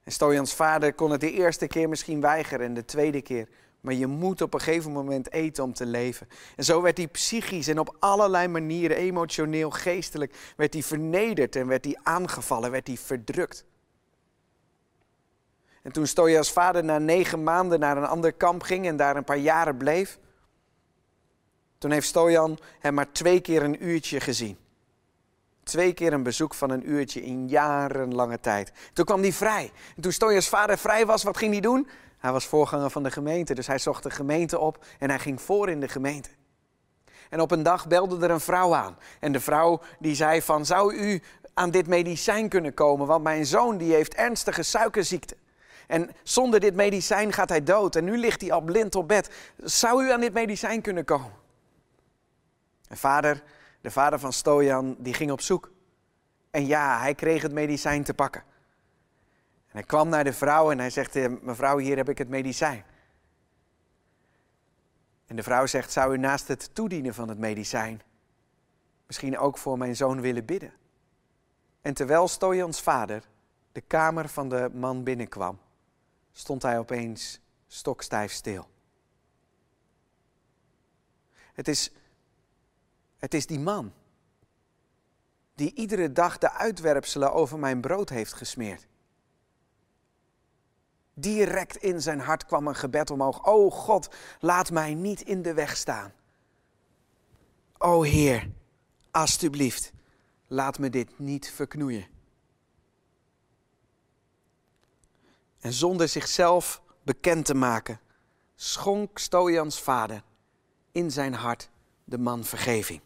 En 0.03 0.11
Stojans 0.11 0.53
vader 0.53 0.93
kon 0.93 1.11
het 1.11 1.21
de 1.21 1.31
eerste 1.31 1.67
keer 1.67 1.89
misschien 1.89 2.21
weigeren 2.21 2.65
en 2.65 2.73
de 2.73 2.85
tweede 2.85 3.21
keer. 3.21 3.47
Maar 3.85 3.93
je 3.93 4.07
moet 4.07 4.41
op 4.41 4.53
een 4.53 4.61
gegeven 4.61 4.91
moment 4.91 5.31
eten 5.31 5.63
om 5.63 5.73
te 5.73 5.85
leven. 5.85 6.27
En 6.55 6.63
zo 6.63 6.81
werd 6.81 6.97
hij 6.97 7.07
psychisch 7.07 7.67
en 7.67 7.79
op 7.79 7.95
allerlei 7.99 8.47
manieren, 8.47 8.97
emotioneel, 8.97 9.69
geestelijk, 9.69 10.35
werd 10.55 10.73
hij 10.73 10.83
vernederd 10.83 11.55
en 11.55 11.67
werd 11.67 11.85
hij 11.85 11.97
aangevallen, 12.03 12.71
werd 12.71 12.87
hij 12.87 12.97
verdrukt. 12.97 13.65
En 15.81 15.91
toen 15.91 16.07
Stojas 16.07 16.51
vader 16.51 16.83
na 16.83 16.97
negen 16.97 17.43
maanden 17.43 17.79
naar 17.79 17.97
een 17.97 18.05
ander 18.05 18.33
kamp 18.33 18.61
ging 18.61 18.87
en 18.87 18.97
daar 18.97 19.15
een 19.15 19.23
paar 19.23 19.37
jaren 19.37 19.77
bleef, 19.77 20.19
toen 21.77 21.91
heeft 21.91 22.07
Stojan 22.07 22.57
hem 22.79 22.93
maar 22.93 23.11
twee 23.11 23.41
keer 23.41 23.63
een 23.63 23.85
uurtje 23.85 24.19
gezien. 24.19 24.57
Twee 25.63 25.93
keer 25.93 26.13
een 26.13 26.23
bezoek 26.23 26.53
van 26.53 26.69
een 26.69 26.89
uurtje 26.89 27.23
in 27.23 27.47
jarenlange 27.47 28.39
tijd. 28.39 28.71
Toen 28.93 29.05
kwam 29.05 29.21
hij 29.21 29.31
vrij. 29.31 29.71
En 29.95 30.01
toen 30.01 30.11
Stojas 30.11 30.49
vader 30.49 30.77
vrij 30.77 31.05
was, 31.05 31.23
wat 31.23 31.37
ging 31.37 31.51
hij 31.51 31.61
doen? 31.61 31.87
Hij 32.25 32.33
was 32.33 32.45
voorganger 32.45 32.89
van 32.89 33.03
de 33.03 33.11
gemeente, 33.11 33.53
dus 33.53 33.67
hij 33.67 33.79
zocht 33.79 34.03
de 34.03 34.09
gemeente 34.09 34.59
op 34.59 34.85
en 34.99 35.09
hij 35.09 35.19
ging 35.19 35.41
voor 35.41 35.69
in 35.69 35.79
de 35.79 35.87
gemeente. 35.87 36.29
En 37.29 37.41
op 37.41 37.51
een 37.51 37.63
dag 37.63 37.87
belde 37.87 38.25
er 38.25 38.31
een 38.31 38.39
vrouw 38.39 38.75
aan. 38.75 38.97
En 39.19 39.31
de 39.31 39.39
vrouw 39.39 39.81
die 39.99 40.15
zei 40.15 40.41
van, 40.41 40.65
zou 40.65 40.95
u 40.95 41.21
aan 41.53 41.71
dit 41.71 41.87
medicijn 41.87 42.49
kunnen 42.49 42.73
komen? 42.73 43.07
Want 43.07 43.23
mijn 43.23 43.45
zoon 43.45 43.77
die 43.77 43.93
heeft 43.93 44.13
ernstige 44.13 44.63
suikerziekte. 44.63 45.37
En 45.87 46.11
zonder 46.23 46.59
dit 46.59 46.75
medicijn 46.75 47.33
gaat 47.33 47.49
hij 47.49 47.63
dood. 47.63 47.95
En 47.95 48.03
nu 48.03 48.17
ligt 48.17 48.41
hij 48.41 48.51
al 48.51 48.61
blind 48.61 48.95
op 48.95 49.07
bed. 49.07 49.29
Zou 49.57 50.05
u 50.05 50.11
aan 50.11 50.21
dit 50.21 50.33
medicijn 50.33 50.81
kunnen 50.81 51.05
komen? 51.05 51.31
En 52.87 52.97
vader, 52.97 53.43
de 53.81 53.91
vader 53.91 54.19
van 54.19 54.33
Stojan, 54.33 54.95
die 54.99 55.13
ging 55.13 55.31
op 55.31 55.41
zoek. 55.41 55.71
En 56.51 56.65
ja, 56.65 56.99
hij 56.99 57.15
kreeg 57.15 57.41
het 57.41 57.53
medicijn 57.53 58.03
te 58.03 58.13
pakken. 58.13 58.43
Hij 59.75 59.83
kwam 59.83 60.09
naar 60.09 60.23
de 60.23 60.33
vrouw 60.33 60.71
en 60.71 60.79
hij 60.79 60.89
zegt, 60.89 61.15
eh, 61.15 61.31
mevrouw, 61.41 61.77
hier 61.77 61.97
heb 61.97 62.09
ik 62.09 62.17
het 62.17 62.29
medicijn. 62.29 62.85
En 65.25 65.35
de 65.35 65.43
vrouw 65.43 65.65
zegt, 65.65 65.91
zou 65.91 66.13
u 66.13 66.17
naast 66.17 66.47
het 66.47 66.75
toedienen 66.75 67.13
van 67.13 67.29
het 67.29 67.37
medicijn 67.37 68.01
misschien 69.07 69.37
ook 69.37 69.57
voor 69.57 69.77
mijn 69.77 69.95
zoon 69.95 70.21
willen 70.21 70.45
bidden? 70.45 70.73
En 71.81 71.93
terwijl 71.93 72.27
Stojans 72.27 72.81
vader 72.81 73.23
de 73.71 73.81
kamer 73.81 74.29
van 74.29 74.49
de 74.49 74.69
man 74.73 75.03
binnenkwam, 75.03 75.59
stond 76.31 76.61
hij 76.61 76.79
opeens 76.79 77.39
stokstijf 77.67 78.31
stil. 78.31 78.67
Het 81.53 81.67
is, 81.67 81.91
het 83.17 83.33
is 83.33 83.45
die 83.45 83.59
man 83.59 83.93
die 85.55 85.73
iedere 85.73 86.11
dag 86.11 86.37
de 86.37 86.51
uitwerpselen 86.51 87.33
over 87.33 87.59
mijn 87.59 87.81
brood 87.81 88.09
heeft 88.09 88.33
gesmeerd. 88.33 88.87
Direct 91.17 91.75
in 91.75 92.01
zijn 92.01 92.19
hart 92.19 92.45
kwam 92.45 92.67
een 92.67 92.75
gebed 92.75 93.11
omhoog. 93.11 93.45
O 93.45 93.69
God, 93.69 94.15
laat 94.39 94.71
mij 94.71 94.93
niet 94.93 95.21
in 95.21 95.41
de 95.41 95.53
weg 95.53 95.77
staan. 95.77 96.13
O 97.77 98.01
Heer, 98.01 98.49
alstublieft, 99.11 99.91
laat 100.47 100.79
me 100.79 100.89
dit 100.89 101.19
niet 101.19 101.51
verknoeien. 101.51 102.07
En 105.59 105.73
zonder 105.73 106.07
zichzelf 106.07 106.81
bekend 107.03 107.45
te 107.45 107.53
maken, 107.53 107.99
schonk 108.55 109.19
Stojans 109.19 109.81
vader 109.81 110.23
in 110.91 111.11
zijn 111.11 111.33
hart 111.33 111.69
de 112.03 112.17
man 112.17 112.43
vergeving. 112.43 113.01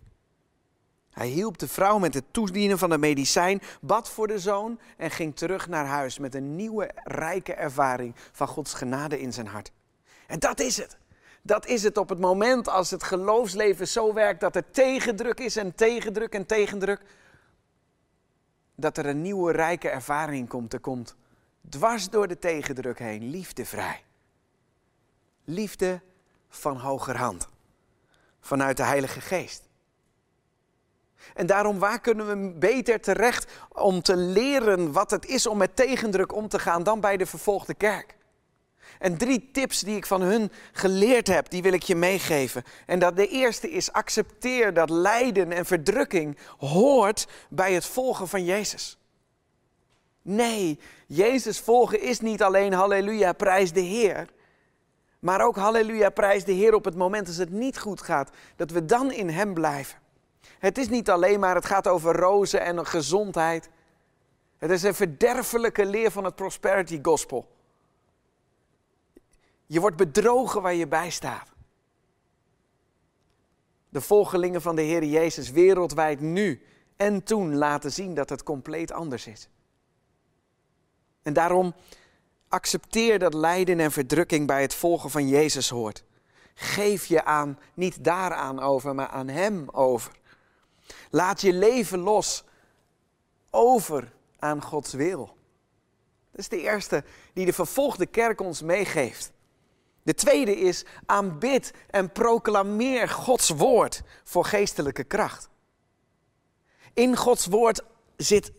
Hij 1.12 1.28
hielp 1.28 1.58
de 1.58 1.68
vrouw 1.68 1.98
met 1.98 2.14
het 2.14 2.24
toedienen 2.32 2.78
van 2.78 2.90
de 2.90 2.98
medicijn, 2.98 3.62
bad 3.82 4.10
voor 4.10 4.28
de 4.28 4.40
zoon 4.40 4.80
en 4.98 5.12
ging 5.12 5.36
terug 5.36 5.68
naar 5.68 5.86
huis 5.86 6.20
met 6.20 6.36
een 6.36 6.56
nieuwe 6.56 6.92
rijke 7.04 7.54
ervaring 7.54 8.16
van 8.32 8.48
Gods 8.48 8.74
genade 8.74 9.20
in 9.20 9.34
zijn 9.34 9.48
hart. 9.48 9.72
En 10.28 10.40
dat 10.40 10.60
is 10.60 10.78
het. 10.78 10.98
Dat 11.42 11.66
is 11.66 11.84
het 11.84 11.98
op 11.98 12.10
het 12.10 12.20
moment 12.20 12.68
als 12.68 12.92
het 12.92 13.04
geloofsleven 13.04 13.88
zo 13.88 14.14
werkt 14.14 14.40
dat 14.40 14.56
er 14.56 14.72
tegendruk 14.72 15.40
is 15.40 15.56
en 15.56 15.76
tegendruk 15.76 16.34
en 16.34 16.46
tegendruk. 16.46 17.02
Dat 18.76 18.98
er 18.98 19.06
een 19.06 19.22
nieuwe 19.22 19.52
rijke 19.52 19.90
ervaring 19.90 20.48
komt. 20.48 20.74
Er 20.74 20.80
komt 20.80 21.16
dwars 21.70 22.10
door 22.10 22.28
de 22.28 22.40
tegendruk 22.40 23.00
heen 23.00 23.30
liefde 23.30 23.66
vrij. 23.66 24.04
Liefde 25.44 26.02
van 26.50 26.78
hogerhand. 26.78 27.48
Vanuit 28.40 28.78
de 28.78 28.84
Heilige 28.84 29.22
Geest. 29.22 29.69
En 31.34 31.46
daarom, 31.46 31.80
waar 31.80 32.00
kunnen 32.00 32.28
we 32.28 32.58
beter 32.60 33.00
terecht 33.00 33.52
om 33.70 34.02
te 34.02 34.16
leren 34.16 34.92
wat 34.92 35.12
het 35.12 35.26
is 35.26 35.48
om 35.48 35.58
met 35.58 35.76
tegendruk 35.76 36.34
om 36.34 36.48
te 36.48 36.60
gaan 36.60 36.84
dan 36.84 37.00
bij 37.00 37.18
de 37.18 37.26
vervolgde 37.26 37.74
kerk? 37.74 38.18
En 39.00 39.18
drie 39.18 39.50
tips 39.52 39.80
die 39.80 39.96
ik 39.96 40.06
van 40.06 40.22
hun 40.22 40.52
geleerd 40.72 41.28
heb, 41.28 41.50
die 41.50 41.62
wil 41.62 41.74
ik 41.74 41.84
je 41.84 41.96
meegeven. 41.96 42.64
En 42.86 43.00
dat 43.00 43.16
de 43.16 43.28
eerste 43.28 43.72
is: 43.72 43.92
accepteer 43.92 44.74
dat 44.74 44.90
lijden 44.90 45.52
en 45.52 45.66
verdrukking 45.66 46.38
hoort 46.58 47.28
bij 47.50 47.74
het 47.74 47.86
volgen 47.86 48.28
van 48.28 48.46
Jezus. 48.46 48.98
Nee, 50.22 50.80
Jezus 51.08 51.60
volgen 51.60 52.02
is 52.02 52.20
niet 52.20 52.44
alleen 52.44 52.74
halleluja, 52.74 53.34
prijs 53.34 53.72
de 53.72 53.80
Heer. 53.80 54.28
Maar 55.20 55.42
ook 55.42 55.56
halleluja, 55.56 56.10
prijs 56.10 56.44
de 56.44 56.52
Heer 56.52 56.74
op 56.74 56.86
het 56.86 56.96
moment 56.96 57.28
als 57.28 57.38
het 57.38 57.50
niet 57.50 57.80
goed 57.80 58.02
gaat. 58.02 58.30
Dat 58.56 58.72
we 58.72 58.86
dan 58.86 59.12
in 59.12 59.30
Hem 59.30 59.54
blijven. 59.54 59.98
Het 60.60 60.78
is 60.78 60.90
niet 60.90 61.10
alleen 61.10 61.40
maar, 61.40 61.56
het 61.56 61.66
gaat 61.66 61.88
over 61.88 62.16
rozen 62.16 62.62
en 62.62 62.86
gezondheid. 62.86 63.70
Het 64.58 64.72
is 64.72 64.84
een 64.84 64.96
verderfelijke 64.96 65.86
leer 65.86 66.12
van 66.12 66.24
het 66.24 66.36
prosperity 66.36 67.00
gospel. 67.02 67.48
Je 69.66 69.80
wordt 69.80 69.98
bedrogen 69.98 70.62
waar 70.62 70.74
je 70.74 70.88
bij 70.88 71.10
staat. 71.10 71.48
De 73.90 74.02
volgelingen 74.02 74.62
van 74.62 74.76
de 74.76 74.82
Heer 74.82 75.04
Jezus 75.04 75.52
wereldwijd 75.52 76.20
nu 76.20 76.62
en 76.96 77.24
toen 77.24 77.56
laten 77.56 77.92
zien 77.92 78.14
dat 78.14 78.30
het 78.30 78.44
compleet 78.44 78.92
anders 78.92 79.28
is. 79.28 79.50
En 81.22 81.34
daarom 81.34 81.74
accepteer 82.48 83.20
dat 83.20 83.34
lijden 83.34 83.80
en 83.80 83.92
verdrukking 83.92 84.48
bij 84.48 84.62
het 84.62 84.74
volgen 84.74 85.10
van 85.10 85.28
Jezus 85.28 85.70
hoort. 85.70 86.04
Geef 86.54 87.06
je 87.06 87.26
aan, 87.26 87.60
niet 87.74 88.04
daaraan 88.04 88.60
over, 88.60 88.96
maar 88.96 89.08
aan 89.08 89.28
Hem 89.28 89.70
over. 89.70 90.19
Laat 91.10 91.42
je 91.42 91.54
leven 91.54 92.00
los 92.00 92.44
over 93.50 94.12
aan 94.40 94.64
Gods 94.64 94.94
wil. 94.94 95.38
Dat 96.32 96.40
is 96.40 96.50
de 96.50 96.62
eerste 96.62 97.04
die 97.34 97.46
de 97.46 97.54
vervolgde 97.54 98.06
kerk 98.06 98.42
ons 98.42 98.62
meegeeft. 98.62 99.32
De 100.04 100.14
tweede 100.14 100.58
is 100.60 100.86
aanbid 101.06 101.74
en 101.90 102.12
proclameer 102.12 103.10
Gods 103.10 103.50
woord 103.50 104.02
voor 104.24 104.46
geestelijke 104.46 105.04
kracht. 105.04 105.50
In 106.94 107.16
Gods 107.16 107.46
woord 107.46 107.82
zit 108.18 108.52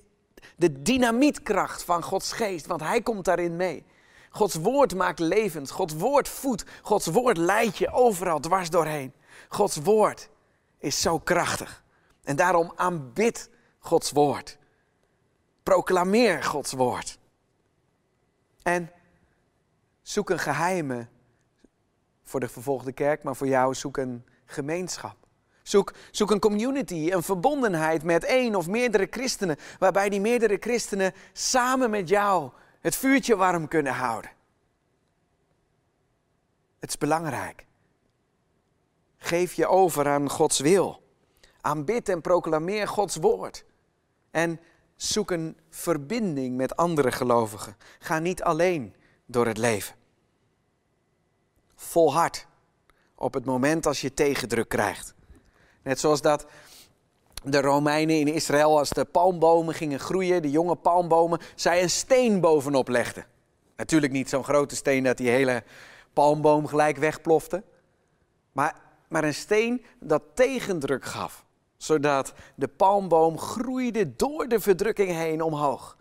de 0.56 0.82
dynamietkracht 0.82 1.82
van 1.82 2.02
Gods 2.02 2.32
geest, 2.32 2.66
want 2.66 2.80
Hij 2.80 3.02
komt 3.02 3.24
daarin 3.24 3.56
mee. 3.56 3.84
Gods 4.30 4.54
woord 4.54 4.94
maakt 4.94 5.18
levend, 5.18 5.70
Gods 5.70 5.94
woord 5.94 6.28
voedt, 6.28 6.64
Gods 6.82 7.06
woord 7.06 7.36
leidt 7.36 7.78
je 7.78 7.92
overal 7.92 8.40
dwars 8.40 8.70
doorheen. 8.70 9.12
Gods 9.48 9.76
woord 9.76 10.28
is 10.78 11.00
zo 11.00 11.18
krachtig. 11.18 11.84
En 12.30 12.36
daarom 12.36 12.72
aanbid 12.76 13.50
Gods 13.78 14.10
woord. 14.10 14.58
Proclameer 15.62 16.44
Gods 16.44 16.72
woord. 16.72 17.18
En 18.62 18.90
zoek 20.02 20.30
een 20.30 20.38
geheime 20.38 21.06
voor 22.24 22.40
de 22.40 22.48
vervolgde 22.48 22.92
kerk, 22.92 23.22
maar 23.22 23.36
voor 23.36 23.46
jou 23.46 23.74
zoek 23.74 23.96
een 23.96 24.24
gemeenschap. 24.44 25.16
Zoek, 25.62 25.94
zoek 26.10 26.30
een 26.30 26.40
community, 26.40 27.10
een 27.12 27.22
verbondenheid 27.22 28.02
met 28.02 28.24
één 28.24 28.54
of 28.54 28.66
meerdere 28.66 29.06
christenen, 29.10 29.56
waarbij 29.78 30.08
die 30.08 30.20
meerdere 30.20 30.56
christenen 30.60 31.14
samen 31.32 31.90
met 31.90 32.08
jou 32.08 32.50
het 32.80 32.96
vuurtje 32.96 33.36
warm 33.36 33.68
kunnen 33.68 33.92
houden. 33.92 34.30
Het 36.78 36.88
is 36.88 36.98
belangrijk. 36.98 37.66
Geef 39.16 39.52
je 39.52 39.66
over 39.66 40.08
aan 40.08 40.30
Gods 40.30 40.58
wil. 40.58 41.08
Aanbid 41.60 42.08
en 42.08 42.20
proclameer 42.20 42.88
Gods 42.88 43.16
woord. 43.16 43.64
En 44.30 44.60
zoek 44.96 45.30
een 45.30 45.56
verbinding 45.70 46.56
met 46.56 46.76
andere 46.76 47.12
gelovigen. 47.12 47.76
Ga 47.98 48.18
niet 48.18 48.42
alleen 48.42 48.94
door 49.26 49.46
het 49.46 49.58
leven. 49.58 49.94
Volhard 51.74 52.46
op 53.14 53.34
het 53.34 53.44
moment 53.44 53.86
als 53.86 54.00
je 54.00 54.14
tegendruk 54.14 54.68
krijgt. 54.68 55.14
Net 55.82 56.00
zoals 56.00 56.20
dat 56.20 56.46
de 57.44 57.60
Romeinen 57.60 58.18
in 58.18 58.28
Israël, 58.28 58.78
als 58.78 58.90
de 58.90 59.04
palmbomen 59.04 59.74
gingen 59.74 60.00
groeien, 60.00 60.42
de 60.42 60.50
jonge 60.50 60.76
palmbomen, 60.76 61.40
zij 61.54 61.82
een 61.82 61.90
steen 61.90 62.40
bovenop 62.40 62.88
legden. 62.88 63.26
Natuurlijk 63.76 64.12
niet 64.12 64.28
zo'n 64.28 64.44
grote 64.44 64.76
steen 64.76 65.04
dat 65.04 65.16
die 65.16 65.28
hele 65.28 65.62
palmboom 66.12 66.66
gelijk 66.66 66.96
wegplofte. 66.96 67.62
Maar, 68.52 68.80
maar 69.08 69.24
een 69.24 69.34
steen 69.34 69.84
dat 69.98 70.22
tegendruk 70.34 71.04
gaf. 71.04 71.44
Zodat 71.80 72.32
de 72.54 72.68
palmboom 72.68 73.38
groeide 73.38 74.16
door 74.16 74.48
de 74.48 74.60
verdrukking 74.60 75.10
heen 75.10 75.42
omhoog. 75.42 75.96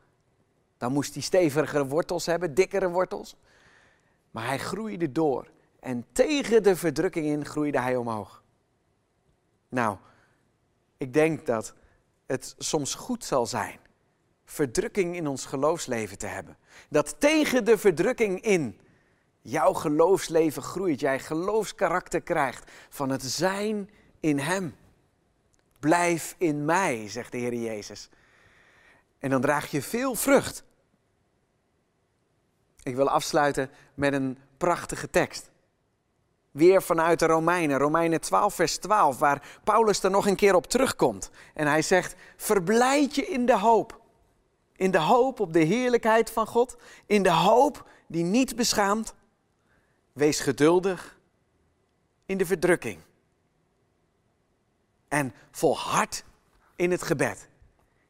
Dan 0.77 0.91
moest 0.91 1.13
hij 1.13 1.23
stevigere 1.23 1.85
wortels 1.85 2.25
hebben, 2.25 2.53
dikkere 2.53 2.89
wortels. 2.89 3.35
Maar 4.31 4.45
hij 4.45 4.59
groeide 4.59 5.11
door. 5.11 5.47
En 5.79 6.05
tegen 6.11 6.63
de 6.63 6.75
verdrukking 6.75 7.25
in 7.25 7.45
groeide 7.45 7.79
hij 7.79 7.95
omhoog. 7.95 8.43
Nou, 9.69 9.97
ik 10.97 11.13
denk 11.13 11.45
dat 11.45 11.73
het 12.25 12.55
soms 12.57 12.95
goed 12.95 13.23
zal 13.23 13.45
zijn 13.45 13.79
verdrukking 14.45 15.15
in 15.15 15.27
ons 15.27 15.45
geloofsleven 15.45 16.17
te 16.17 16.25
hebben. 16.27 16.57
Dat 16.89 17.15
tegen 17.19 17.65
de 17.65 17.77
verdrukking 17.77 18.41
in 18.41 18.79
jouw 19.41 19.73
geloofsleven 19.73 20.63
groeit, 20.63 20.99
jij 20.99 21.19
geloofskarakter 21.19 22.21
krijgt 22.21 22.71
van 22.89 23.09
het 23.09 23.23
zijn 23.23 23.89
in 24.19 24.39
Hem. 24.39 24.75
Blijf 25.79 26.35
in 26.37 26.65
mij, 26.65 27.09
zegt 27.09 27.31
de 27.31 27.37
Heer 27.37 27.53
Jezus. 27.53 28.09
En 29.19 29.29
dan 29.29 29.41
draag 29.41 29.71
je 29.71 29.81
veel 29.81 30.15
vrucht. 30.15 30.63
Ik 32.83 32.95
wil 32.95 33.09
afsluiten 33.09 33.69
met 33.93 34.13
een 34.13 34.37
prachtige 34.57 35.09
tekst. 35.09 35.51
Weer 36.51 36.81
vanuit 36.81 37.19
de 37.19 37.25
Romeinen, 37.25 37.77
Romeinen 37.77 38.21
12, 38.21 38.53
vers 38.53 38.77
12, 38.77 39.17
waar 39.19 39.59
Paulus 39.63 40.03
er 40.03 40.11
nog 40.11 40.27
een 40.27 40.35
keer 40.35 40.55
op 40.55 40.67
terugkomt. 40.67 41.29
En 41.53 41.67
hij 41.67 41.81
zegt: 41.81 42.15
Verblijd 42.37 43.15
je 43.15 43.27
in 43.27 43.45
de 43.45 43.57
hoop. 43.57 43.99
In 44.75 44.91
de 44.91 44.99
hoop 44.99 45.39
op 45.39 45.53
de 45.53 45.59
heerlijkheid 45.59 46.31
van 46.31 46.47
God. 46.47 46.77
In 47.05 47.23
de 47.23 47.31
hoop 47.31 47.89
die 48.07 48.23
niet 48.23 48.55
beschaamt. 48.55 49.13
Wees 50.13 50.39
geduldig 50.39 51.17
in 52.25 52.37
de 52.37 52.45
verdrukking. 52.45 52.99
En 55.09 55.33
volhard 55.51 56.23
in 56.75 56.91
het 56.91 57.03
gebed. 57.03 57.49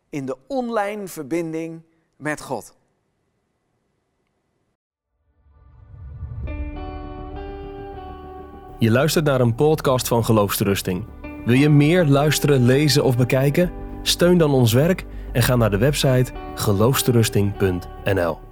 In 0.10 0.26
de 0.26 0.38
online 0.48 1.08
verbinding 1.08 1.82
met 2.16 2.42
God. 2.42 2.78
Je 8.80 8.92
luistert 8.92 9.26
naar 9.26 9.42
een 9.42 9.56
podcast 9.56 10.08
van 10.08 10.26
Geloofsterusting. 10.26 11.06
Wil 11.46 11.56
je 11.56 11.70
meer 11.70 12.06
luisteren, 12.06 12.66
lezen 12.66 13.04
of 13.04 13.18
bekijken? 13.18 13.72
Steun 14.02 14.38
dan 14.38 14.52
ons 14.52 14.74
werk 14.74 15.06
en 15.32 15.44
ga 15.44 15.56
naar 15.56 15.72
de 15.72 15.78
website 15.78 16.32
geloofsterusting.nl. 16.56 18.49